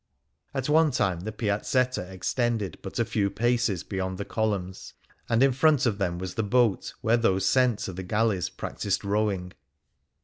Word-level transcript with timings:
At 0.55 0.67
one 0.67 0.89
time 0.89 1.19
the 1.19 1.31
Piazzetta 1.31 2.11
extended 2.11 2.79
but 2.81 2.97
a 2.97 3.05
few 3.05 3.29
paces 3.29 3.83
beyond 3.83 4.17
the 4.17 4.25
columns, 4.25 4.95
and 5.29 5.43
in 5.43 5.51
front 5.51 5.85
of 5.85 5.99
them 5.99 6.17
was 6.17 6.33
the 6.33 6.41
boat 6.41 6.95
where 7.01 7.17
those 7.17 7.45
sent 7.45 7.77
to 7.81 7.93
the 7.93 8.01
galleys 8.01 8.49
practised 8.49 9.05
rowing. 9.05 9.53